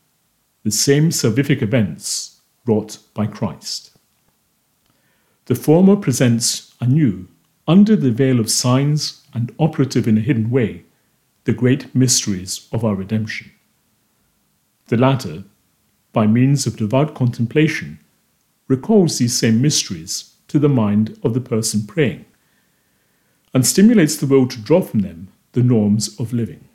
the 0.63 0.71
same 0.71 1.09
salvific 1.09 1.61
events 1.61 2.41
wrought 2.65 2.97
by 3.13 3.27
Christ. 3.27 3.91
The 5.45 5.55
former 5.55 5.97
presents 5.97 6.73
anew, 6.79 7.27
under 7.67 7.95
the 7.95 8.11
veil 8.11 8.39
of 8.39 8.49
signs 8.49 9.21
and 9.33 9.53
operative 9.59 10.07
in 10.07 10.17
a 10.17 10.21
hidden 10.21 10.49
way, 10.49 10.83
the 11.43 11.53
great 11.53 11.93
mysteries 11.93 12.69
of 12.71 12.85
our 12.85 12.95
redemption. 12.95 13.51
The 14.87 14.97
latter, 14.97 15.43
by 16.13 16.27
means 16.27 16.65
of 16.65 16.77
devout 16.77 17.13
contemplation, 17.13 17.99
recalls 18.69 19.17
these 19.17 19.37
same 19.37 19.61
mysteries 19.61 20.35
to 20.47 20.59
the 20.59 20.69
mind 20.69 21.19
of 21.23 21.33
the 21.33 21.41
person 21.41 21.85
praying, 21.85 22.25
and 23.53 23.67
stimulates 23.67 24.15
the 24.15 24.27
will 24.27 24.47
to 24.47 24.61
draw 24.61 24.81
from 24.81 25.01
them 25.01 25.27
the 25.51 25.63
norms 25.63 26.17
of 26.19 26.31
living. 26.31 26.69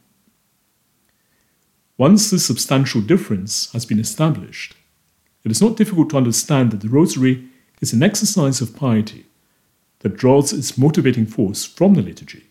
Once 1.99 2.31
this 2.31 2.47
substantial 2.47 3.01
difference 3.01 3.73
has 3.73 3.85
been 3.85 3.99
established, 3.99 4.77
it 5.45 5.51
is 5.51 5.61
not 5.61 5.77
difficult 5.77 6.09
to 6.11 6.17
understand 6.17 6.71
that 6.71 6.81
the 6.81 6.89
Rosary 6.89 7.49
is 7.81 7.93
an 7.93 8.05
exercise 8.05 8.61
of 8.61 8.77
piety 8.77 9.27
that 9.99 10.17
draws 10.17 10.53
its 10.53 10.79
motivating 10.79 11.27
force 11.27 11.65
from 11.65 11.95
the 11.95 12.03
liturgy 12.03 12.45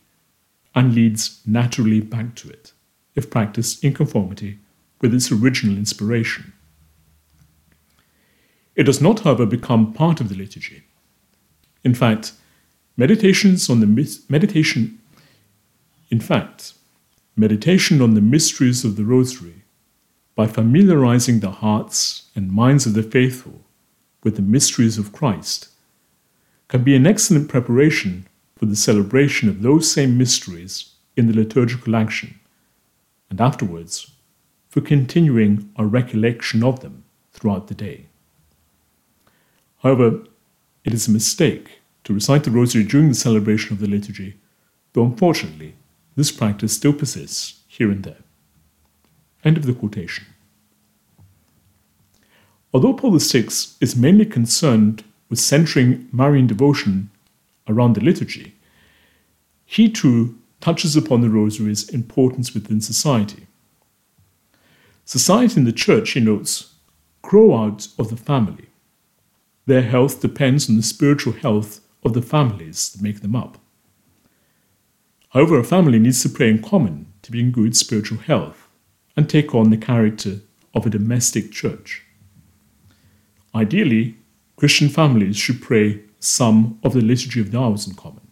and 0.75 0.93
leads 0.93 1.41
naturally 1.45 2.01
back 2.01 2.35
to 2.35 2.49
it, 2.49 2.73
if 3.15 3.29
practiced 3.29 3.83
in 3.85 3.93
conformity 3.93 4.59
with 4.99 5.13
its 5.13 5.31
original 5.31 5.77
inspiration. 5.77 6.51
It 8.75 8.83
does 8.83 9.01
not, 9.01 9.21
however, 9.21 9.45
become 9.45 9.93
part 9.93 10.19
of 10.19 10.27
the 10.27 10.35
liturgy. 10.35 10.83
In 11.85 11.93
fact, 11.93 12.33
meditations 12.97 13.69
on 13.69 13.79
the 13.79 14.23
meditation, 14.27 14.99
in 16.09 16.19
fact, 16.19 16.73
meditation 17.37 18.01
on 18.01 18.15
the 18.15 18.21
mysteries 18.21 18.83
of 18.83 18.95
the 18.95 19.05
Rosary, 19.05 19.63
by 20.35 20.47
familiarizing 20.47 21.39
the 21.39 21.51
hearts 21.51 22.29
and 22.35 22.51
minds 22.51 22.87
of 22.87 22.93
the 22.93 23.03
faithful 23.03 23.61
with 24.23 24.35
the 24.35 24.41
mysteries 24.41 24.97
of 24.97 25.13
Christ, 25.13 25.69
can 26.67 26.83
be 26.83 26.95
an 26.95 27.05
excellent 27.05 27.47
preparation 27.47 28.27
for 28.57 28.65
the 28.65 28.75
celebration 28.75 29.47
of 29.47 29.61
those 29.61 29.89
same 29.89 30.17
mysteries 30.17 30.95
in 31.15 31.27
the 31.27 31.35
liturgical 31.35 31.95
action, 31.95 32.39
and 33.29 33.39
afterwards 33.39 34.11
for 34.67 34.81
continuing 34.81 35.71
our 35.75 35.85
recollection 35.85 36.63
of 36.63 36.79
them 36.79 37.03
throughout 37.31 37.67
the 37.67 37.75
day. 37.75 38.07
However, 39.83 40.23
it 40.83 40.93
is 40.93 41.07
a 41.07 41.11
mistake 41.11 41.81
to 42.03 42.13
recite 42.13 42.43
the 42.45 42.51
Rosary 42.51 42.83
during 42.83 43.09
the 43.09 43.15
celebration 43.15 43.73
of 43.73 43.79
the 43.79 43.87
liturgy, 43.87 44.37
though 44.93 45.05
unfortunately, 45.05 45.75
this 46.17 46.31
practice 46.31 46.73
still 46.73 46.93
persists 46.93 47.61
here 47.67 47.91
and 47.91 48.03
there. 48.03 48.23
End 49.45 49.55
of 49.55 49.67
the 49.67 49.73
quotation. 49.73 50.25
Although 52.73 52.93
VI 52.93 53.47
is 53.79 53.95
mainly 53.95 54.25
concerned 54.25 55.03
with 55.29 55.39
centering 55.39 56.09
Marian 56.11 56.47
devotion 56.47 57.11
around 57.67 57.93
the 57.93 58.03
liturgy, 58.03 58.55
he 59.63 59.89
too 59.89 60.37
touches 60.59 60.95
upon 60.97 61.21
the 61.21 61.29
rosary's 61.29 61.87
importance 61.89 62.53
within 62.53 62.81
society. 62.81 63.45
Society 65.05 65.57
and 65.57 65.67
the 65.67 65.71
church, 65.71 66.11
he 66.11 66.19
notes, 66.19 66.73
grow 67.21 67.55
out 67.55 67.87
of 67.99 68.09
the 68.09 68.17
family. 68.17 68.65
Their 69.67 69.83
health 69.83 70.19
depends 70.19 70.67
on 70.67 70.77
the 70.77 70.83
spiritual 70.83 71.33
health 71.33 71.81
of 72.03 72.13
the 72.13 72.21
families 72.23 72.89
that 72.89 73.03
make 73.03 73.21
them 73.21 73.35
up. 73.35 73.59
However, 75.29 75.59
a 75.59 75.63
family 75.63 75.99
needs 75.99 76.21
to 76.23 76.29
pray 76.29 76.49
in 76.49 76.61
common 76.61 77.07
to 77.21 77.31
be 77.31 77.39
in 77.39 77.51
good 77.51 77.75
spiritual 77.75 78.19
health 78.19 78.67
and 79.15 79.29
take 79.29 79.53
on 79.53 79.69
the 79.69 79.77
character 79.77 80.39
of 80.73 80.85
a 80.85 80.89
domestic 80.89 81.51
church. 81.51 82.03
Ideally, 83.53 84.15
Christian 84.55 84.89
families 84.89 85.37
should 85.37 85.61
pray 85.61 86.01
some 86.19 86.79
of 86.83 86.93
the 86.93 87.01
Liturgy 87.01 87.41
of 87.41 87.51
the 87.51 87.59
Hours 87.59 87.87
in 87.87 87.95
common. 87.95 88.27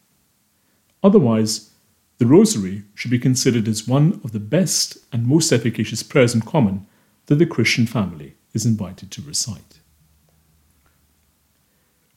Otherwise, 1.03 1.71
the 2.17 2.25
Rosary 2.25 2.83
should 2.93 3.11
be 3.11 3.19
considered 3.19 3.67
as 3.67 3.87
one 3.87 4.21
of 4.23 4.31
the 4.31 4.39
best 4.39 4.97
and 5.11 5.27
most 5.27 5.51
efficacious 5.51 6.01
prayers 6.01 6.33
in 6.33 6.41
common 6.41 6.85
that 7.25 7.35
the 7.35 7.45
Christian 7.45 7.85
family 7.85 8.35
is 8.53 8.65
invited 8.65 9.11
to 9.11 9.21
recite. 9.21 9.79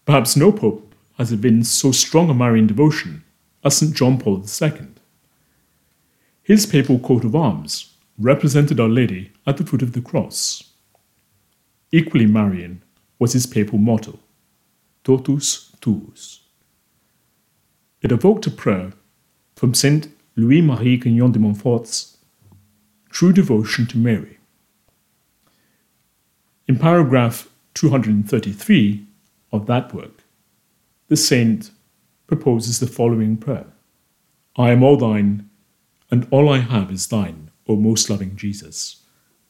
Perhaps 0.07 0.37
no 0.37 0.53
pope 0.53 0.95
has 1.19 1.35
been 1.35 1.65
so 1.65 1.91
strong 1.93 2.31
a 2.31 2.35
Marian 2.35 2.67
devotion 2.67 3.25
as 3.65 3.77
St. 3.77 3.95
John 3.95 4.19
Paul 4.19 4.45
II. 4.63 4.89
His 6.43 6.67
papal 6.67 6.99
coat 6.99 7.25
of 7.25 7.37
arms 7.37 7.95
represented 8.19 8.81
Our 8.81 8.89
Lady 8.89 9.33
at 9.47 9.57
the 9.57 9.67
foot 9.67 9.83
of 9.83 9.93
the 9.93 10.01
cross. 10.01 10.65
Equally 11.93 12.27
Marian 12.27 12.83
was 13.19 13.33
his 13.33 13.47
papal 13.47 13.79
motto, 13.79 14.19
Totus 15.05 15.73
Tuus. 15.81 16.41
It 18.03 18.13
evoked 18.13 18.47
a 18.47 18.51
prayer 18.51 18.93
from 19.57 19.75
Saint 19.75 20.09
Louis 20.37 20.61
Marie 20.61 20.99
Grignon 20.99 21.33
de 21.33 21.39
Montfort's 21.39 22.19
True 23.11 23.33
Devotion 23.33 23.87
to 23.87 23.99
Mary. 23.99 24.39
In 26.69 26.79
paragraph 26.79 27.49
233 27.75 29.07
of 29.51 29.67
that 29.67 29.93
work, 29.95 30.23
the 31.09 31.17
saint 31.17 31.71
proposes 32.29 32.79
the 32.79 32.87
following 32.87 33.37
prayer 33.37 33.67
I 34.57 34.71
am 34.71 34.85
all 34.85 34.97
thine, 34.97 35.51
and 36.11 36.29
all 36.31 36.49
I 36.49 36.59
have 36.59 36.93
is 36.93 37.09
thine, 37.09 37.51
O 37.67 37.75
most 37.75 38.09
loving 38.09 38.37
Jesus, 38.37 39.03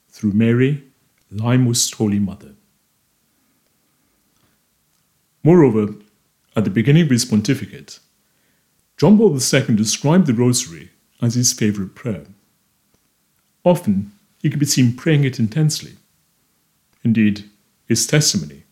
through 0.09 0.33
Mary, 0.33 0.85
thy 1.31 1.59
most 1.59 1.95
holy 1.95 2.19
mother. 2.19 2.55
Moreover, 5.43 5.95
at 6.57 6.64
the 6.64 6.71
beginning 6.71 7.03
of 7.03 7.11
his 7.11 7.25
pontificate, 7.25 8.01
John 8.97 9.17
Paul 9.17 9.38
II 9.38 9.77
described 9.77 10.27
the 10.27 10.35
Rosary 10.35 10.91
as 11.21 11.35
his 11.35 11.53
favorite 11.53 11.95
prayer. 11.95 12.25
Often, 13.64 14.12
he 14.43 14.51
could 14.51 14.59
be 14.59 14.67
seen 14.67 14.97
praying 14.97 15.25
it 15.25 15.38
intensely. 15.38 15.97
Indeed, 17.05 17.49
his 17.87 18.07
testimony 18.07 18.64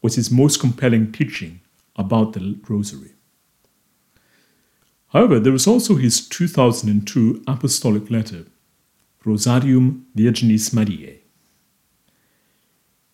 was 0.00 0.16
his 0.16 0.30
most 0.30 0.60
compelling 0.60 1.12
teaching 1.12 1.60
about 1.96 2.32
the 2.32 2.58
Rosary. 2.68 3.11
However, 5.12 5.38
there 5.38 5.52
was 5.52 5.66
also 5.66 5.96
his 5.96 6.26
2002 6.26 7.44
apostolic 7.46 8.10
letter, 8.10 8.46
Rosarium 9.24 10.04
Virginis 10.16 10.72
Mariae. 10.72 11.18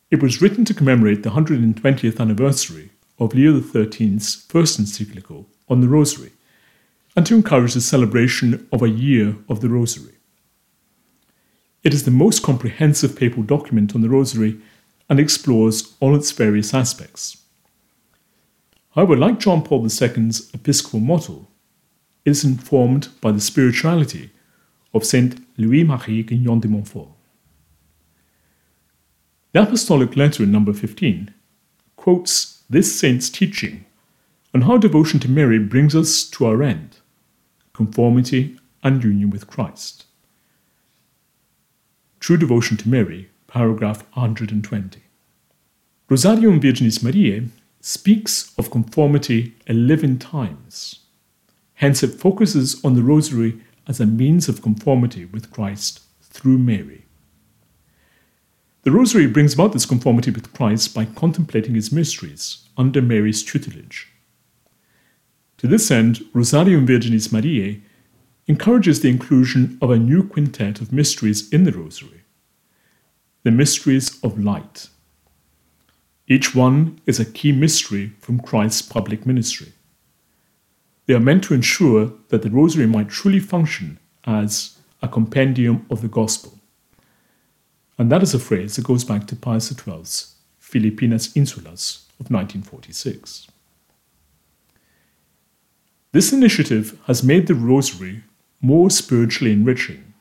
It 0.08 0.22
was 0.22 0.40
written 0.40 0.64
to 0.66 0.74
commemorate 0.74 1.24
the 1.24 1.30
120th 1.30 2.20
anniversary 2.20 2.90
of 3.18 3.34
Leo 3.34 3.60
XIII's 3.60 4.46
first 4.48 4.78
encyclical 4.78 5.46
on 5.68 5.80
the 5.80 5.88
Rosary, 5.88 6.30
and 7.16 7.26
to 7.26 7.34
encourage 7.34 7.74
the 7.74 7.80
celebration 7.80 8.68
of 8.72 8.80
a 8.80 8.88
year 8.88 9.34
of 9.48 9.60
the 9.60 9.68
Rosary. 9.68 10.14
It 11.82 11.92
is 11.92 12.04
the 12.04 12.12
most 12.12 12.44
comprehensive 12.44 13.16
papal 13.16 13.42
document 13.42 13.96
on 13.96 14.02
the 14.02 14.08
Rosary 14.08 14.60
and 15.10 15.18
explores 15.18 15.96
all 15.98 16.14
its 16.14 16.30
various 16.30 16.72
aspects. 16.72 17.38
However, 18.94 19.16
like 19.16 19.40
John 19.40 19.62
Paul 19.62 19.82
II's 19.82 20.50
episcopal 20.54 21.00
motto, 21.00 21.47
is 22.24 22.44
informed 22.44 23.08
by 23.20 23.32
the 23.32 23.40
spirituality 23.40 24.30
of 24.94 25.04
Saint 25.04 25.44
Louis 25.56 25.84
Marie 25.84 26.22
Grignon 26.22 26.60
de 26.60 26.68
Montfort. 26.68 27.08
The 29.52 29.62
Apostolic 29.62 30.16
Letter 30.16 30.42
in 30.42 30.52
number 30.52 30.72
15 30.72 31.32
quotes 31.96 32.62
this 32.70 32.98
saint's 32.98 33.30
teaching 33.30 33.84
on 34.54 34.62
how 34.62 34.78
devotion 34.78 35.20
to 35.20 35.30
Mary 35.30 35.58
brings 35.58 35.94
us 35.94 36.24
to 36.30 36.46
our 36.46 36.62
end 36.62 36.98
conformity 37.72 38.58
and 38.82 39.04
union 39.04 39.30
with 39.30 39.46
Christ. 39.46 40.04
True 42.18 42.36
Devotion 42.36 42.76
to 42.78 42.88
Mary, 42.88 43.30
paragraph 43.46 44.02
120. 44.14 45.00
Rosarium 46.10 46.60
Virginis 46.60 47.02
Mariae 47.04 47.48
speaks 47.80 48.52
of 48.58 48.72
conformity 48.72 49.54
11 49.68 50.18
times. 50.18 51.00
Hence, 51.78 52.02
it 52.02 52.20
focuses 52.20 52.84
on 52.84 52.94
the 52.94 53.04
Rosary 53.04 53.60
as 53.86 54.00
a 54.00 54.06
means 54.06 54.48
of 54.48 54.62
conformity 54.62 55.26
with 55.26 55.52
Christ 55.52 56.00
through 56.20 56.58
Mary. 56.58 57.04
The 58.82 58.90
Rosary 58.90 59.28
brings 59.28 59.54
about 59.54 59.72
this 59.72 59.86
conformity 59.86 60.32
with 60.32 60.52
Christ 60.52 60.92
by 60.92 61.04
contemplating 61.04 61.76
his 61.76 61.92
mysteries 61.92 62.68
under 62.76 63.00
Mary's 63.00 63.44
tutelage. 63.44 64.08
To 65.58 65.68
this 65.68 65.88
end, 65.90 66.16
Rosarium 66.34 66.84
Virginis 66.84 67.32
Mariae 67.32 67.80
encourages 68.48 69.00
the 69.00 69.10
inclusion 69.10 69.78
of 69.80 69.90
a 69.90 69.98
new 69.98 70.26
quintet 70.26 70.80
of 70.80 70.92
mysteries 70.92 71.48
in 71.52 71.62
the 71.62 71.72
Rosary 71.72 72.22
the 73.44 73.52
mysteries 73.52 74.18
of 74.24 74.36
light. 74.36 74.88
Each 76.26 76.56
one 76.56 77.00
is 77.06 77.20
a 77.20 77.24
key 77.24 77.52
mystery 77.52 78.12
from 78.20 78.40
Christ's 78.40 78.82
public 78.82 79.24
ministry. 79.24 79.72
They 81.08 81.14
are 81.14 81.20
meant 81.20 81.42
to 81.44 81.54
ensure 81.54 82.12
that 82.28 82.42
the 82.42 82.50
Rosary 82.50 82.86
might 82.86 83.08
truly 83.08 83.40
function 83.40 83.98
as 84.26 84.76
a 85.00 85.08
compendium 85.08 85.86
of 85.88 86.02
the 86.02 86.08
Gospel. 86.08 86.58
And 87.96 88.12
that 88.12 88.22
is 88.22 88.34
a 88.34 88.38
phrase 88.38 88.76
that 88.76 88.84
goes 88.84 89.04
back 89.04 89.26
to 89.28 89.36
Pius 89.36 89.70
XII's 89.70 90.34
Philippinas 90.60 91.32
Insulas 91.32 92.02
of 92.20 92.30
1946. 92.30 93.48
This 96.12 96.30
initiative 96.30 96.98
has 97.06 97.22
made 97.22 97.46
the 97.46 97.54
Rosary 97.54 98.24
more 98.60 98.90
spiritually 98.90 99.54
enriching. 99.54 100.12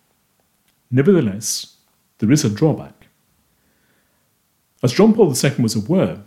Nevertheless, 0.90 1.76
there 2.20 2.32
is 2.32 2.46
a 2.46 2.50
drawback. 2.50 3.08
As 4.82 4.94
John 4.94 5.14
Paul 5.14 5.36
II 5.36 5.52
was 5.60 5.76
aware, 5.76 6.20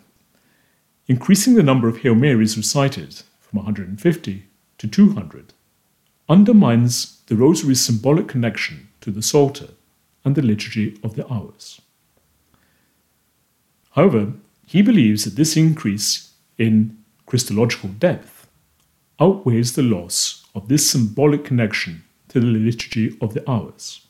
increasing 1.07 1.55
the 1.55 1.63
number 1.63 1.89
of 1.89 2.03
Hail 2.03 2.15
Marys 2.15 2.59
recited 2.59 3.23
from 3.41 3.57
150 3.57 4.49
to 4.81 4.89
200 4.89 5.53
undermines 6.27 7.21
the 7.27 7.37
rosary's 7.37 7.83
symbolic 7.83 8.27
connection 8.27 8.89
to 9.03 9.11
the 9.11 9.21
Psalter 9.21 9.69
and 10.25 10.35
the 10.35 10.41
Liturgy 10.41 10.99
of 11.05 11.17
the 11.17 11.31
Hours. 11.31 11.83
However, 13.91 14.33
he 14.67 14.81
believes 14.81 15.25
that 15.25 15.37
this 15.37 15.55
increase 15.55 16.33
in 16.57 16.97
Christological 17.27 17.91
depth 17.91 18.49
outweighs 19.21 19.75
the 19.75 19.83
loss 19.83 20.47
of 20.55 20.69
this 20.69 20.89
symbolic 20.91 21.45
connection 21.45 22.03
to 22.29 22.41
the 22.41 22.47
Liturgy 22.47 23.19
of 23.21 23.35
the 23.35 23.49
Hours. 23.51 24.07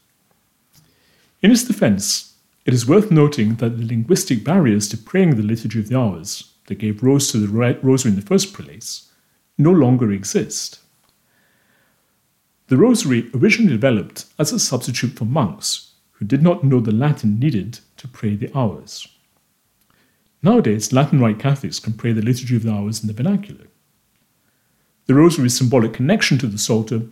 In 1.42 1.50
his 1.50 1.64
defense, 1.64 2.34
it 2.64 2.72
is 2.72 2.86
worth 2.86 3.10
noting 3.10 3.56
that 3.56 3.76
the 3.76 3.84
linguistic 3.84 4.44
barriers 4.44 4.88
to 4.90 4.96
praying 4.96 5.34
the 5.34 5.42
Liturgy 5.42 5.80
of 5.80 5.88
the 5.88 5.98
Hours 5.98 6.52
that 6.66 6.78
gave 6.78 7.02
rose 7.02 7.32
to 7.32 7.38
the 7.38 7.78
Rosary 7.82 8.12
in 8.12 8.16
the 8.16 8.24
first 8.24 8.54
place 8.54 9.09
no 9.60 9.70
longer 9.70 10.10
exist. 10.10 10.80
The 12.68 12.76
Rosary 12.76 13.30
originally 13.34 13.72
developed 13.72 14.24
as 14.38 14.52
a 14.52 14.58
substitute 14.58 15.12
for 15.12 15.24
monks 15.24 15.92
who 16.12 16.24
did 16.24 16.42
not 16.42 16.64
know 16.64 16.80
the 16.80 16.92
Latin 16.92 17.38
needed 17.38 17.80
to 17.96 18.08
pray 18.08 18.36
the 18.36 18.50
hours. 18.56 19.06
Nowadays, 20.42 20.92
Latin 20.92 21.20
Rite 21.20 21.38
Catholics 21.38 21.78
can 21.78 21.92
pray 21.92 22.12
the 22.12 22.22
Liturgy 22.22 22.56
of 22.56 22.62
the 22.62 22.72
Hours 22.72 23.02
in 23.02 23.08
the 23.08 23.12
vernacular. 23.12 23.66
The 25.06 25.14
Rosary's 25.14 25.56
symbolic 25.56 25.92
connection 25.92 26.38
to 26.38 26.46
the 26.46 26.58
Psalter 26.58 27.02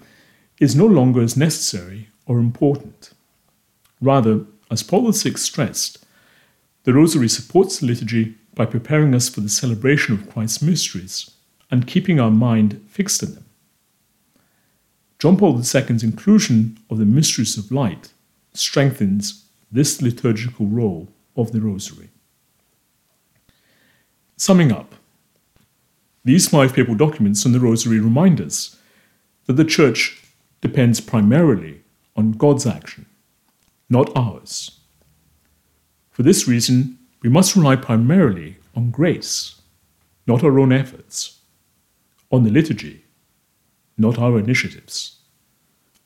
is 0.58 0.74
no 0.74 0.86
longer 0.86 1.20
as 1.20 1.36
necessary 1.36 2.08
or 2.26 2.38
important. 2.38 3.10
Rather, 4.00 4.44
as 4.70 4.82
Paul 4.82 5.10
VI 5.10 5.32
stressed, 5.32 6.04
the 6.84 6.94
Rosary 6.94 7.28
supports 7.28 7.78
the 7.78 7.86
liturgy 7.86 8.36
by 8.54 8.64
preparing 8.64 9.14
us 9.14 9.28
for 9.28 9.40
the 9.40 9.48
celebration 9.48 10.14
of 10.14 10.30
Christ's 10.30 10.62
mysteries 10.62 11.32
and 11.70 11.86
keeping 11.86 12.18
our 12.18 12.30
mind 12.30 12.84
fixed 12.88 13.22
on 13.22 13.34
them. 13.34 13.44
John 15.18 15.36
Paul 15.36 15.58
II's 15.58 16.02
inclusion 16.04 16.78
of 16.90 16.98
the 16.98 17.04
mysteries 17.04 17.58
of 17.58 17.72
light 17.72 18.12
strengthens 18.52 19.44
this 19.70 20.00
liturgical 20.00 20.66
role 20.66 21.08
of 21.36 21.52
the 21.52 21.60
Rosary. 21.60 22.08
Summing 24.36 24.72
up, 24.72 24.94
these 26.24 26.48
five 26.48 26.72
papal 26.74 26.94
documents 26.94 27.44
on 27.44 27.52
the 27.52 27.60
Rosary 27.60 27.98
remind 27.98 28.40
us 28.40 28.76
that 29.46 29.54
the 29.54 29.64
Church 29.64 30.22
depends 30.60 31.00
primarily 31.00 31.80
on 32.16 32.32
God's 32.32 32.66
action, 32.66 33.06
not 33.88 34.10
ours. 34.16 34.78
For 36.10 36.22
this 36.22 36.46
reason, 36.46 36.98
we 37.22 37.28
must 37.28 37.56
rely 37.56 37.76
primarily 37.76 38.56
on 38.76 38.90
grace, 38.90 39.60
not 40.26 40.44
our 40.44 40.58
own 40.58 40.72
efforts, 40.72 41.37
on 42.30 42.44
the 42.44 42.50
liturgy, 42.50 43.04
not 43.96 44.18
our 44.18 44.38
initiatives, 44.38 45.16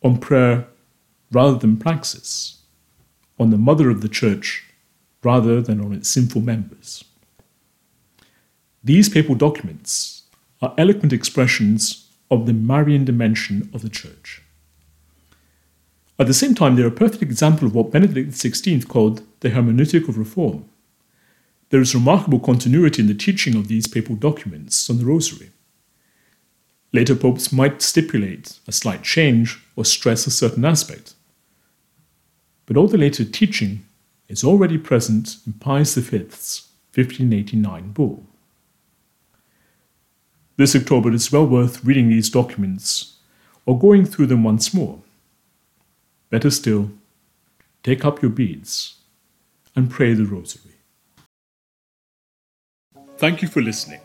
on 0.03 0.19
prayer 0.19 0.67
rather 1.31 1.57
than 1.59 1.77
praxis, 1.77 2.63
on 3.39 3.51
the 3.51 3.59
Mother 3.59 3.91
of 3.91 4.01
the 4.01 4.09
Church 4.09 4.65
rather 5.23 5.61
than 5.61 5.81
on 5.81 5.93
its 5.93 6.09
sinful 6.09 6.41
members. 6.41 7.05
These 8.85 9.09
papal 9.09 9.35
documents 9.35 10.23
are 10.61 10.75
eloquent 10.77 11.13
expressions 11.13 12.09
of 12.31 12.47
the 12.47 12.53
Marian 12.53 13.05
dimension 13.05 13.71
of 13.73 13.83
the 13.83 13.89
Church. 13.89 14.43
At 16.19 16.27
the 16.27 16.35
same 16.35 16.55
time, 16.55 16.77
they're 16.77 16.87
a 16.87 16.91
perfect 16.91 17.23
example 17.23 17.67
of 17.67 17.75
what 17.75 17.91
Benedict 17.91 18.31
XVI 18.31 18.87
called 18.87 19.23
the 19.41 19.51
hermeneutic 19.51 20.09
of 20.09 20.19
reform. 20.19 20.65
There 21.71 21.81
is 21.81 21.95
remarkable 21.95 22.39
continuity 22.39 23.03
in 23.03 23.09
the 23.09 23.15
teaching 23.15 23.57
of 23.57 23.69
these 23.69 23.87
papal 23.87 24.15
documents 24.15 24.91
on 24.91 24.99
the 24.99 25.05
Rosary. 25.05 25.51
Later 26.93 27.15
popes 27.15 27.53
might 27.53 27.81
stipulate 27.81 28.59
a 28.69 28.73
slight 28.73 29.03
change 29.03 29.59
or 29.77 29.85
stress 29.85 30.27
a 30.27 30.31
certain 30.31 30.65
aspect. 30.65 31.15
But 32.67 32.77
all 32.77 32.89
the 32.89 32.99
later 32.99 33.25
teaching 33.25 33.85
is 34.29 34.45
already 34.45 34.79
present 34.79 35.37
in 35.47 35.55
Pius 35.55 35.95
V's 35.95 36.69
1589 36.95 37.93
bull. 37.93 38.27
This 40.57 40.77
October, 40.77 41.13
it's 41.13 41.33
well 41.33 41.47
worth 41.47 41.83
reading 41.85 42.11
these 42.11 42.29
documents 42.29 43.17
or 43.65 43.79
going 43.79 44.05
through 44.05 44.27
them 44.27 44.45
once 44.45 44.75
more. 44.75 45.01
Better 46.29 46.51
still, 46.51 46.91
take 47.83 48.05
up 48.05 48.21
your 48.21 48.31
beads 48.31 48.97
and 49.75 49.91
pray 49.91 50.13
the 50.13 50.25
Rosary. 50.25 50.75
Thank 53.17 53.41
you 53.41 53.49
for 53.49 53.63
listening. 53.63 54.01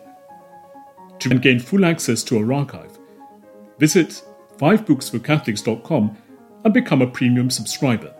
To 1.19 1.39
gain 1.39 1.59
full 1.59 1.83
access 1.83 2.23
to 2.23 2.37
our 2.37 2.53
archive, 2.53 2.97
visit 3.79 4.21
5booksforcatholics.com 4.57 6.17
and 6.63 6.73
become 6.73 7.01
a 7.01 7.07
premium 7.07 7.49
subscriber. 7.49 8.13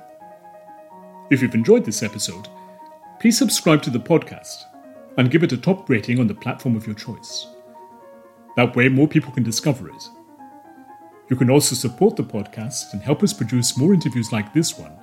If 1.30 1.42
you've 1.42 1.56
enjoyed 1.56 1.86
this 1.86 2.04
episode, 2.04 2.48
please 3.20 3.38
subscribe 3.38 3.82
to 3.84 3.90
the 3.90 4.00
podcast 4.00 4.64
and 5.18 5.30
give 5.30 5.44
it 5.44 5.52
a 5.52 5.58
top 5.58 5.90
rating 5.90 6.20
on 6.20 6.28
the 6.28 6.34
platform 6.34 6.76
of 6.76 6.86
your 6.86 6.96
choice. 6.96 7.48
That 8.56 8.76
way, 8.76 8.90
more 8.90 9.08
people 9.08 9.32
can 9.32 9.44
discover 9.44 9.90
it. 9.90 10.10
You 11.30 11.36
can 11.36 11.50
also 11.50 11.76
support 11.76 12.16
the 12.16 12.24
podcast 12.24 12.94
and 12.94 13.02
help 13.02 13.22
us 13.22 13.34
produce 13.34 13.78
more 13.78 13.94
interviews 13.94 14.32
like 14.32 14.54
this 14.54 14.78
one 14.78 14.98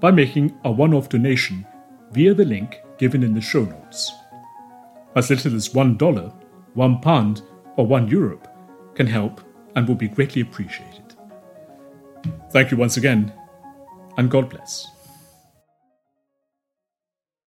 by 0.00 0.10
making 0.10 0.58
a 0.64 0.70
one 0.70 0.94
off 0.94 1.08
donation 1.08 1.66
via 2.10 2.34
the 2.34 2.44
link 2.44 2.80
given 2.98 3.22
in 3.22 3.34
the 3.34 3.40
show 3.40 3.64
notes. 3.64 4.12
As 5.16 5.30
little 5.30 5.54
as 5.54 5.70
$1, 5.70 6.32
£1, 6.76 7.02
pound, 7.02 7.42
or 7.76 7.86
€1 7.86 8.10
euro 8.10 8.38
can 8.94 9.06
help 9.06 9.40
and 9.74 9.88
will 9.88 9.94
be 9.94 10.08
greatly 10.08 10.42
appreciated. 10.42 11.14
Thank 12.50 12.70
you 12.70 12.76
once 12.76 12.96
again, 12.96 13.32
and 14.18 14.30
God 14.30 14.50
bless. 14.50 14.91